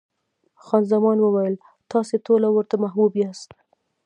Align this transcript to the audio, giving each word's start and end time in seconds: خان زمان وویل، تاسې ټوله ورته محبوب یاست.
خان 0.63 0.83
زمان 0.93 1.17
وویل، 1.21 1.55
تاسې 1.91 2.15
ټوله 2.25 2.47
ورته 2.51 2.75
محبوب 2.83 3.11
یاست. 3.23 3.49